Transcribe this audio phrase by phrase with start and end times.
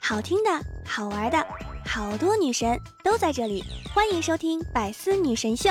[0.00, 0.50] 好听的，
[0.84, 1.44] 好玩的，
[1.84, 5.70] 好多女神都在这里，欢迎收听《百思女神秀》。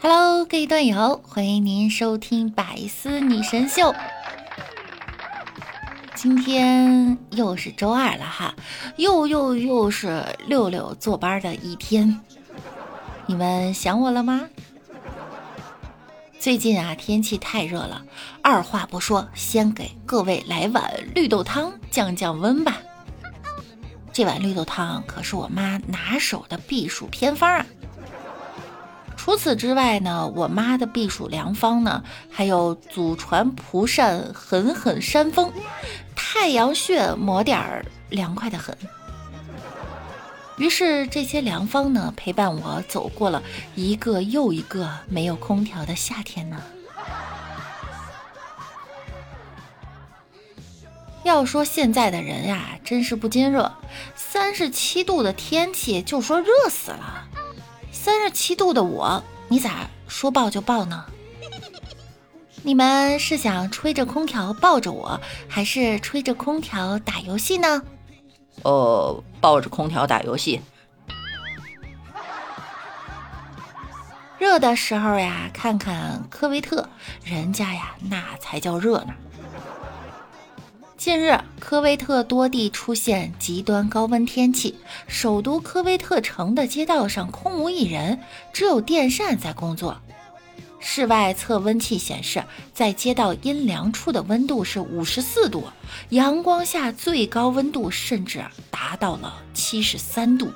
[0.00, 3.92] Hello，各位段友，欢迎您收听《百思女神秀》。
[6.14, 8.54] 今天又是周二了哈，
[8.96, 12.20] 又又又是六六坐班的一天。
[13.26, 14.42] 你们想我了吗？
[16.38, 18.04] 最近啊，天气太热了，
[18.42, 22.76] 二话不说，先给各位来碗绿豆汤降降温吧。
[24.12, 27.64] 这碗绿豆汤可是我妈拿手的避暑偏方啊。
[29.16, 35.50] 除此之外呢，我妈的避暑良方呢，还有祖传蒲扇狠狠扇风，
[36.14, 38.76] 太阳穴抹点儿凉快的很。
[40.56, 43.42] 于是这些良方呢，陪伴我走过了
[43.74, 46.62] 一个又一个没有空调的夏天呢。
[51.24, 53.72] 要说现在的人呀，真是不禁热，
[54.14, 57.26] 三十七度的天气就说热死了。
[57.90, 61.06] 三十七度的我，你咋说抱就抱呢？
[62.62, 67.82] 你们是想吹着空调抱着我，还是吹着空调打游戏呢？
[68.62, 70.62] 呃，抱着空调打游戏。
[74.38, 76.88] 热的时候呀，看看科威特，
[77.22, 79.12] 人家呀那才叫热呢。
[80.96, 88.20] 近日，科威特多地出现极端高温天气，首都科威特城的街道上空无一人，
[88.50, 90.00] 只有电扇在工作。
[90.86, 92.44] 室外测温器显示，
[92.74, 95.64] 在街道阴凉处的温度是五十四度，
[96.10, 100.52] 阳光下最高温度甚至达到了七十三度。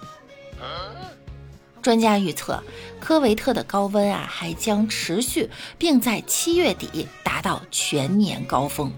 [1.81, 2.62] 专家预测，
[3.01, 8.93] 科维特的高温啊还将持续，并在七月底达到全年高峰。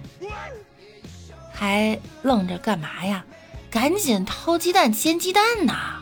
[1.52, 3.24] 还愣着干嘛呀？
[3.70, 5.99] 赶紧掏鸡蛋煎鸡蛋呐！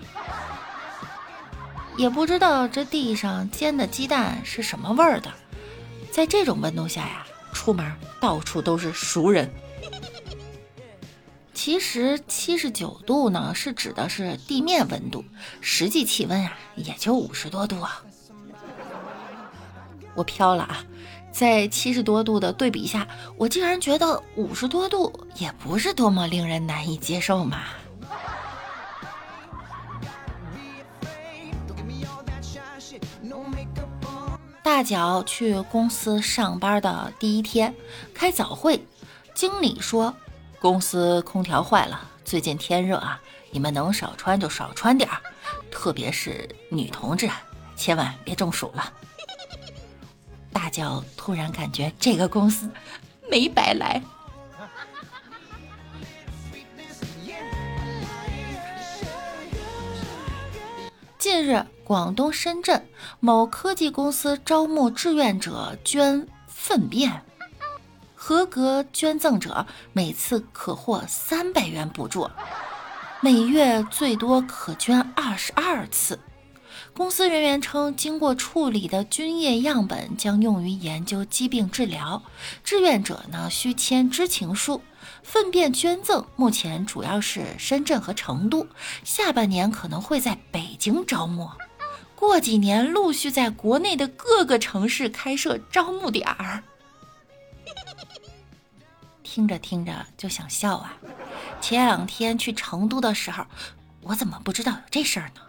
[1.99, 5.31] 也不知道这地上煎的鸡蛋是什么味儿的。
[6.13, 9.53] 在这种温度下呀，出门到处都是熟人。
[11.53, 15.25] 其实七十九度呢，是指的是地面温度，
[15.61, 18.01] 实际气温啊也就五十多度啊。
[20.15, 20.85] 我飘了啊！
[21.33, 23.07] 在七十多度的对比下，
[23.37, 27.65] 我竟然觉得五十多度也不是多么令人难以接受嘛。
[34.69, 37.75] 大脚去公司上班的第一天，
[38.13, 38.85] 开早会，
[39.35, 40.15] 经理说
[40.61, 43.19] 公司空调坏了，最近天热啊，
[43.51, 45.23] 你们能少穿就少穿点儿，
[45.71, 47.31] 特别是女同志，
[47.77, 48.93] 千万别中暑了。
[50.53, 52.71] 大脚突然感觉这个公司
[53.31, 54.03] 没白来。
[61.31, 62.89] 近日，广东深圳
[63.21, 67.23] 某科技公司招募志愿者捐粪便，
[68.15, 72.31] 合格捐赠者每次可获三百元补助，
[73.21, 76.19] 每月最多可捐二十二次。
[76.95, 82.23] 公司人员称，经过处理的菌液样本将用于研究疾病治疗。
[82.65, 84.81] 志愿者呢需签知情书。
[85.23, 88.67] 粪便捐赠目前主要是深圳和成都，
[89.05, 91.51] 下半年可能会在北京招募，
[92.15, 96.63] 过几年陆续在国内的各个城市开设招募点儿。
[99.23, 100.97] 听着听着就想笑啊！
[101.61, 103.45] 前两天去成都的时候，
[104.01, 105.43] 我怎么不知道有这事儿呢？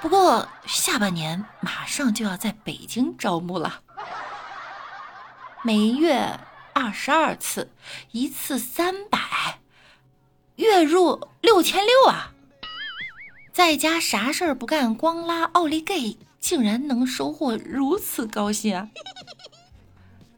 [0.00, 3.80] 不过下半年马上就要在北京招募了，
[5.62, 6.40] 每月
[6.74, 7.70] 二十二次，
[8.10, 9.60] 一次三百，
[10.56, 12.32] 月入六千六啊！
[13.52, 18.88] 在家啥事儿不干，光拉奥利给，竟然能收获如此高薪啊！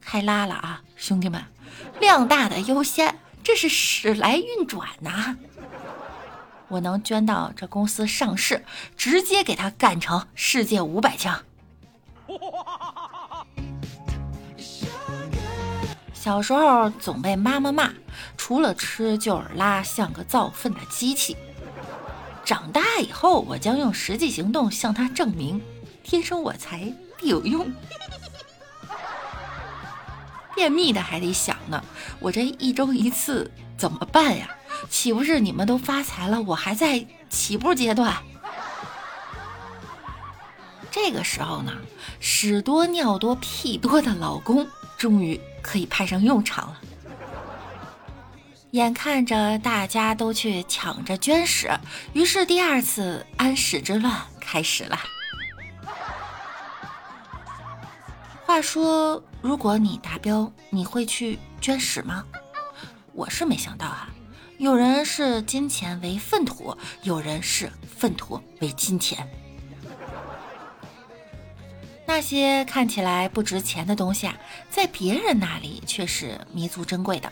[0.03, 1.43] 开拉了啊，兄弟们，
[2.01, 5.37] 量大的优先，这是时来运转呐！
[6.69, 8.63] 我能捐到这公司上市，
[8.95, 11.43] 直接给他干成世界五百强。
[12.27, 13.06] 哇
[16.27, 17.93] 小时候总被妈妈骂，
[18.37, 21.37] 除了吃就是拉，像个造粪的机器。
[22.45, 25.63] 长大以后，我将用实际行动向他证明：
[26.03, 27.73] 天生我材必有用。
[30.57, 31.81] 便秘的还得想呢，
[32.19, 34.51] 我这一周一次怎么办呀？
[34.91, 38.13] 岂不是你们都发财了，我还在起步阶段？
[40.91, 41.73] 这个时候呢，
[42.19, 44.67] 屎多尿多屁多的老公
[44.99, 46.81] 终于可以派上用场了。
[48.71, 51.71] 眼看着大家都去抢着捐屎，
[52.13, 54.99] 于是第二次安屎之乱开始了。
[58.45, 62.25] 话说，如果你达标，你会去捐屎吗？
[63.13, 64.09] 我是没想到啊，
[64.59, 69.27] 有人视金钱为粪土，有人视粪土为金钱。
[72.07, 74.37] 那些看起来不值钱的东西啊，
[74.71, 77.31] 在别人那里却是弥足珍贵的。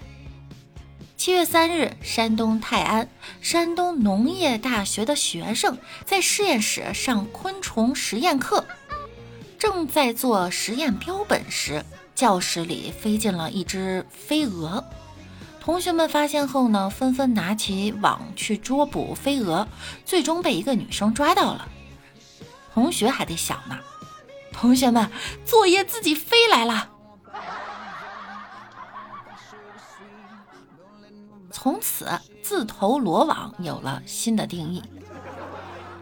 [1.17, 3.09] 七月三日，山东泰安
[3.41, 8.67] 山东农业大学的学生在实验室上昆虫实验课，
[9.59, 11.82] 正在做实验标本时，
[12.15, 14.85] 教室里飞进了一只飞蛾。
[15.61, 19.67] 同学们发现后呢，纷纷拿起网去捉捕飞蛾，
[20.05, 21.69] 最终被一个女生抓到了。
[22.75, 23.79] 同学还得想呢，
[24.55, 25.11] 同学们，
[25.45, 26.89] 作业自己飞来了。
[31.51, 32.09] 从此，
[32.43, 34.83] 自投罗网有了新的定义。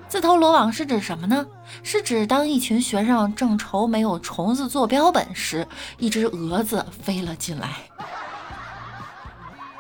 [0.09, 1.47] 自投罗网是指什么呢？
[1.83, 5.67] 是指当一群学生正愁没有虫子做标本时，
[5.99, 7.71] 一只蛾子飞了进来。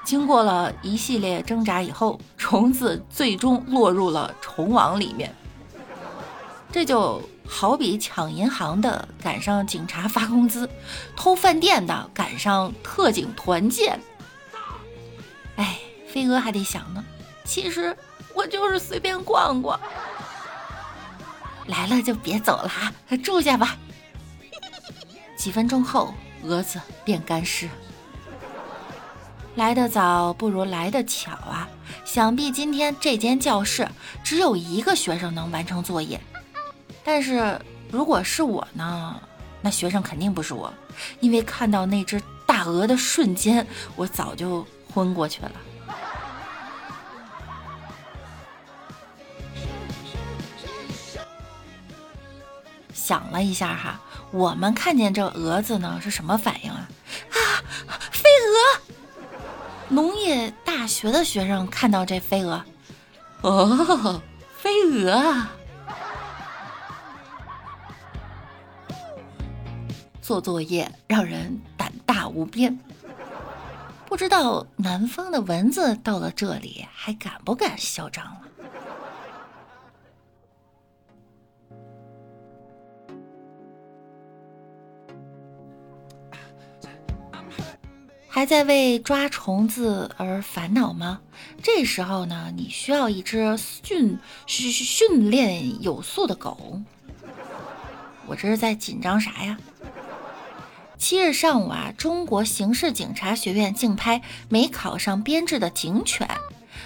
[0.05, 5.35] 经过了一系列挣扎以后，虫子最终落入了虫网里面。
[6.71, 10.69] 这就好比抢银行的赶上警察发工资，
[11.17, 14.01] 偷饭店的赶上特警团建。
[15.57, 15.79] 哎，
[16.09, 17.05] 飞蛾还得想呢。
[17.45, 17.97] 其实
[18.35, 19.79] 我就是随便逛逛，
[21.67, 22.93] 来了就别走了哈，
[23.23, 23.77] 住下吧。
[25.37, 27.69] 几分钟后，蛾子便干尸。
[29.55, 31.69] 来得早不如来得巧啊！
[32.07, 33.87] 想必今天这间教室
[34.25, 36.19] 只有一个学生能完成作业，
[37.05, 37.61] 但是
[37.91, 39.21] 如果是我呢？
[39.61, 40.73] 那学生肯定不是我，
[41.21, 43.67] 因为看到那只大鹅的瞬间，
[43.97, 44.67] 我早就。
[44.95, 45.51] 昏过去了。
[52.93, 53.99] 想了一下哈，
[54.31, 56.87] 我们看见这蛾子呢是什么反应啊？
[57.31, 58.81] 啊，飞蛾！
[59.89, 62.63] 农业大学的学生看到这飞蛾，
[63.41, 64.21] 哦，
[64.59, 65.51] 飞蛾啊！
[70.33, 72.79] 做作业让人胆大无边。
[74.07, 78.41] 不知道南方的蚊子到了这里还敢不敢嚣张了？
[88.27, 91.21] 还在为抓虫子而烦恼吗？
[91.63, 96.81] 这时候呢，你需要一只训训训练有素的狗。
[98.27, 99.59] 我这是在紧张啥呀？
[101.03, 106.31] 七日上午啊，中国刑事警察学院竞拍没考上编制的警犬，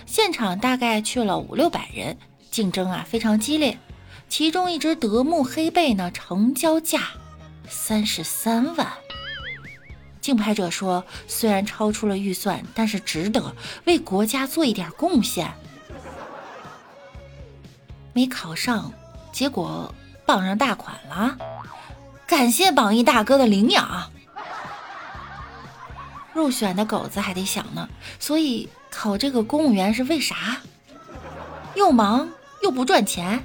[0.06, 2.16] 现场大概去了五六百人，
[2.50, 3.78] 竞争啊非常激烈。
[4.26, 7.10] 其中一只德牧黑背呢，成交价
[7.68, 8.90] 三十三万。
[10.22, 13.54] 竞拍者说，虽然超出了预算，但是值得
[13.84, 15.52] 为国家做一点贡献。
[18.14, 18.90] 没考上，
[19.30, 21.36] 结果傍上大款了。
[22.26, 24.10] 感谢榜一大哥的领养，
[26.34, 30.58] 入选的狗子还得想呢，所以考这个公务员是为啥？
[31.76, 32.28] 又忙
[32.62, 33.44] 又不赚钱，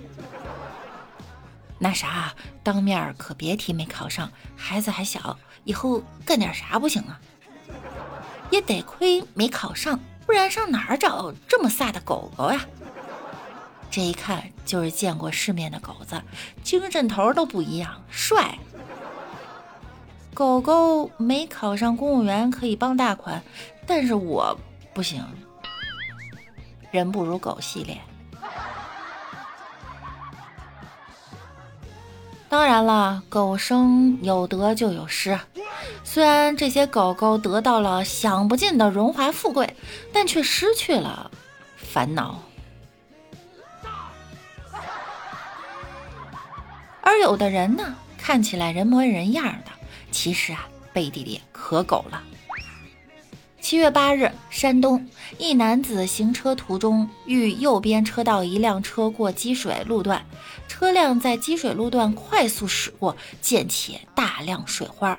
[1.77, 2.33] 那啥，
[2.63, 7.19] 当面可别提没考上，孩子还小，以后干点啥不行啊？
[8.49, 12.65] 也得亏没考上，不然上哪儿找这么飒的狗狗呀？
[13.91, 16.21] 这一看就是见过世面的狗子，
[16.63, 18.57] 精神头都不一样，帅。
[20.33, 23.43] 狗狗没考上公务员可以傍大款，
[23.85, 24.57] 但是我
[24.93, 25.23] 不行。
[26.89, 27.97] 人不如狗系列。
[32.49, 35.39] 当然了，狗生有得就有失。
[36.03, 39.75] 虽然这些狗狗得到了享不尽的荣华富贵，
[40.11, 41.31] 但却失去了
[41.77, 42.41] 烦恼。
[47.01, 49.71] 而有的人呢，看起来人模人样的。
[50.11, 52.21] 其实啊，背地里可狗了。
[53.61, 60.25] 七月八日，山东一男子行车途中遇右边车道一辆车过积水路段，
[60.67, 65.17] 车辆在积水路段快速驶过，溅起大量水花。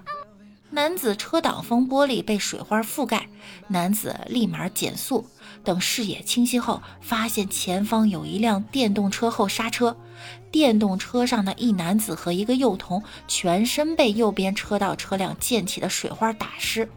[0.74, 3.28] 男子车挡风玻璃被水花覆盖，
[3.68, 5.26] 男子立马减速，
[5.62, 9.94] 等视野清晰后，发现前方有一辆电动车后刹车，
[10.50, 16.88] 电动车上的一男子和一个幼童全身被右边车道车辆溅起的水花打湿。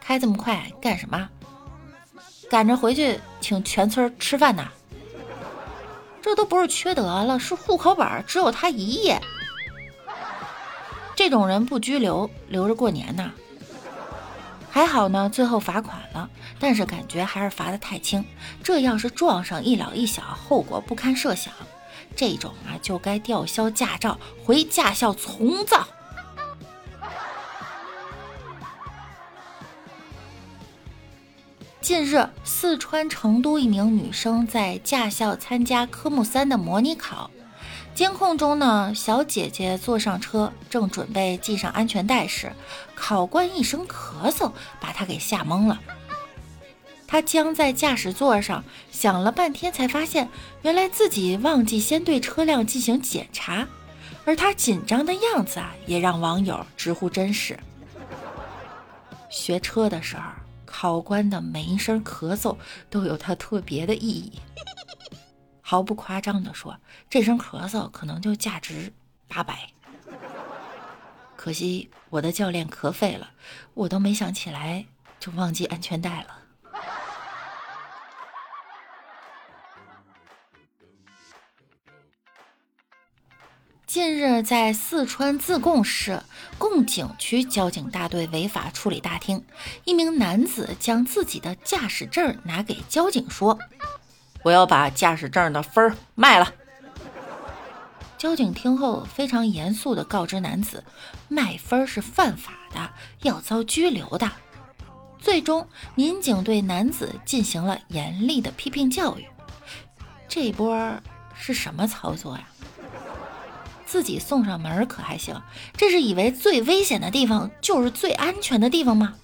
[0.00, 1.30] 开这么快干什么？
[2.50, 4.68] 赶着回去请全村吃饭呢？
[6.20, 9.18] 这都不是缺德了，是户口本只有他一页。
[11.20, 13.30] 这种人不拘留，留着过年呢。
[14.70, 18.24] 还好呢，最后罚款了，但是感觉还是罚的太轻。
[18.62, 21.52] 这要是撞上一老一小，后果不堪设想。
[22.16, 25.86] 这种啊，就该吊销驾照，回驾校重造。
[31.82, 37.30] 近日，四川成都一名女生在驾校参加科目三的模拟考。
[37.94, 42.50] 监控中呢，小姐姐坐上车，正准备系上安全带时，
[42.94, 45.78] 考官一声咳嗽，把她给吓懵了。
[47.06, 50.28] 她僵在驾驶座上，想了半天，才发现
[50.62, 53.68] 原来自己忘记先对车辆进行检查，
[54.24, 57.58] 而她紧张的样子啊，也让网友直呼真实。
[59.28, 60.22] 学车的时候，
[60.64, 62.56] 考官的每一声咳嗽
[62.88, 64.32] 都有它特别的意义。
[65.70, 66.76] 毫不夸张地说，
[67.08, 68.92] 这声咳嗽可能就价值
[69.28, 69.70] 八百。
[71.36, 73.30] 可惜我的教练咳废了，
[73.74, 74.84] 我都没想起来
[75.20, 76.38] 就忘记安全带了。
[83.86, 86.20] 近日，在四川自贡市
[86.58, 89.44] 贡井区交警大队违法处理大厅，
[89.84, 93.56] 一名男子将自己的驾驶证拿给交警说。
[94.42, 96.52] 我要把驾驶证的分儿卖了。
[98.18, 100.84] 交警听后非常严肃地告知男子，
[101.28, 102.90] 卖分是犯法的，
[103.22, 104.30] 要遭拘留的。
[105.18, 109.26] 最终，民警对男子进行了严厉的批评教育。
[110.28, 110.94] 这波
[111.34, 112.44] 是什么操作呀？
[113.86, 115.40] 自己送上门可还行？
[115.76, 119.14] 这是以为最危险的地方就是最安全的地方吗？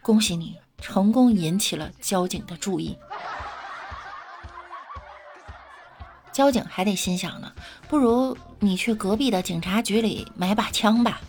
[0.00, 2.96] 恭喜你，成功引起了交警的注意。
[6.32, 7.52] 交警还得心想呢，
[7.88, 11.20] 不如你去隔壁的警察局里买把枪吧。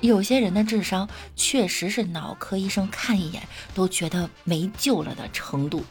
[0.00, 3.42] 有些人的智商确实是脑科医生看一眼
[3.74, 5.84] 都觉得没救了的程度。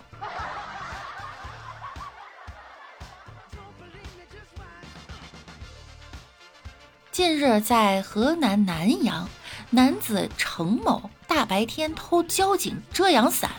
[7.11, 9.27] 近日，在河南南阳，
[9.71, 13.51] 男子程某大白天偷交警遮阳伞，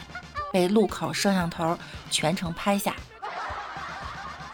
[0.51, 1.77] 被路口摄像头
[2.11, 2.95] 全程拍下。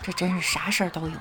[0.05, 1.15] 这真是啥事儿都有。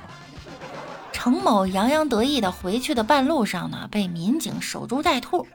[1.13, 5.47] 程某洋洋得意的回去的半路上呢，被民警守株待兔。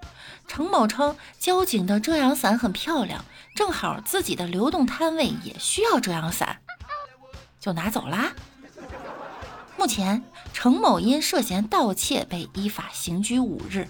[0.46, 3.22] 程某称，交警的遮阳伞很漂亮，
[3.54, 6.60] 正好自己的流动摊位也需要遮阳伞，
[7.60, 8.32] 就拿走啦。
[9.76, 13.88] 目前，程某因涉嫌盗窃被依法刑拘五日。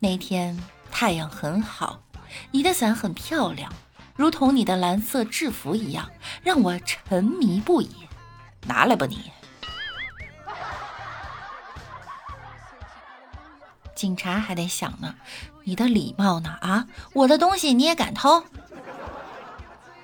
[0.00, 0.60] 那天
[0.90, 2.02] 太阳很好，
[2.50, 3.72] 你的伞很漂亮，
[4.16, 6.10] 如同你的蓝色制服一样，
[6.42, 8.07] 让我沉迷不已。
[8.68, 9.32] 拿来吧你！
[13.94, 15.16] 警察还得想呢，
[15.64, 16.56] 你的礼貌呢？
[16.60, 18.44] 啊，我的东西你也敢偷？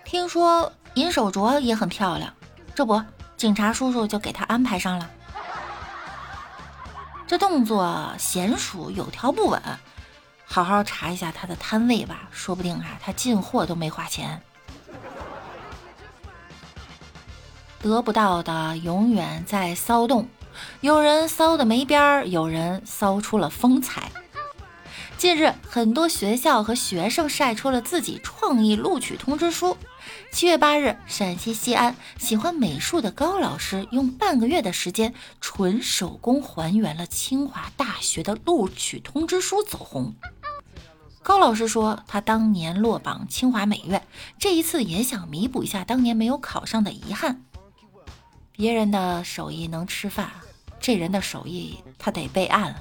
[0.05, 2.35] 听说银手镯也很漂亮，
[2.75, 3.01] 这不，
[3.37, 5.09] 警察叔叔就给他安排上了。
[7.27, 9.63] 这动作娴熟有条不紊，
[10.45, 14.43] 好好查一下他的摊位吧，说不定啊，他进货都没花钱。
[17.85, 20.27] 得不到的永远在骚动，
[20.81, 24.11] 有人骚的没边儿，有人骚出了风采。
[25.19, 29.77] 近日，很多学校和学生晒出了自己创意录取通知书。
[30.33, 35.13] 七月八日，陕西西安喜欢美术的高老师用半个月的时间，
[35.43, 40.15] 纯手工还原了清华大学的录取通知书，走红。
[41.23, 44.03] 高老师说，他当年落榜清华美院，
[44.39, 47.43] 这一次也想弥补一下当年没有考上的遗憾。
[48.57, 50.31] 别人的手艺能吃饭，
[50.79, 52.73] 这人的手艺他得备案。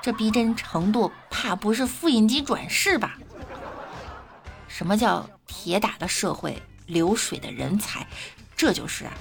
[0.00, 3.18] 这逼真程度，怕不是复印机转世吧？
[4.68, 8.06] 什么叫铁打的社会，流水的人才？
[8.56, 9.04] 这就是。
[9.04, 9.12] 啊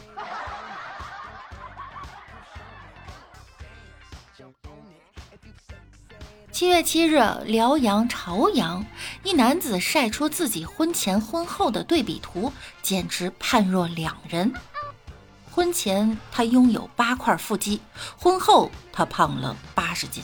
[6.51, 8.84] 七月七日，辽阳朝阳，
[9.27, 14.53] 一男子晒出自己婚前婚后的对比图，简直判若两人。
[15.51, 17.81] 婚前他拥有八块腹肌，
[18.17, 20.24] 婚后他胖了八十斤。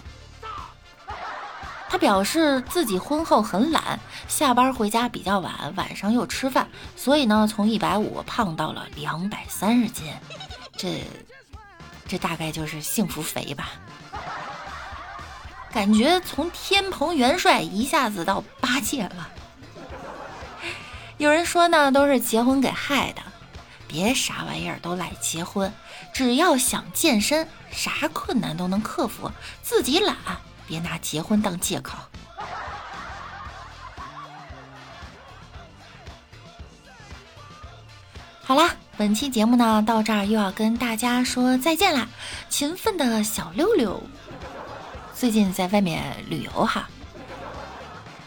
[1.89, 10.13] 他表示自己婚后很懒，下班回家比较晚，晚上又吃饭，所以呢，从一百五胖到了两百三十斤。
[10.77, 11.03] 这，
[12.07, 13.71] 这大概就是幸福肥吧？
[15.73, 19.29] 感觉从天蓬元帅一下子到八戒了。
[21.17, 23.21] 有人说呢，都是结婚给害的，
[23.87, 25.73] 别啥玩意儿都赖结婚，
[26.13, 29.31] 只要想健身，啥困难都能克服，
[29.63, 30.15] 自己懒。
[30.67, 31.97] 别拿结婚当借口。
[38.43, 42.07] 好啦，本期节目呢到这儿又要跟大家说再见啦。
[42.49, 44.01] 勤奋的小六六
[45.23, 46.89] 最近在外面旅游哈，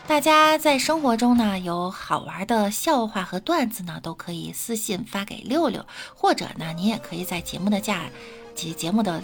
[0.06, 5.84] 大家在生活中呢有好玩的笑话和段子呢，都可以私信发给六六，
[6.14, 8.04] 或者呢你也可以在节目的架
[8.54, 9.22] 节节目的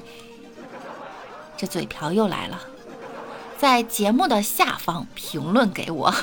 [1.57, 2.61] 这嘴瓢又来了。
[3.57, 6.15] 在节目的下方评论给我。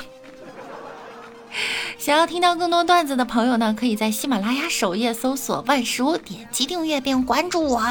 [1.98, 7.82] 想要听到更多段子的朋友呢，可以在喜马拉雅首页搜索“万叔”，点击订阅并关注我。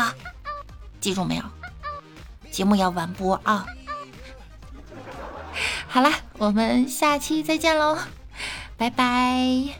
[1.01, 1.43] 记住没有？
[2.51, 3.65] 节目要完播啊！
[5.87, 7.97] 好啦，我们下期再见喽，
[8.77, 9.75] 拜拜。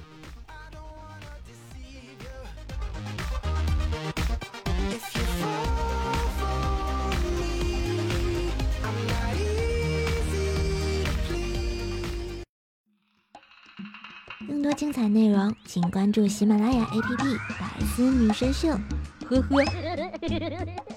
[14.48, 18.70] 更多精彩内容，请关注喜马拉雅 APP《百思女神秀》。
[19.30, 20.89] 呵呵。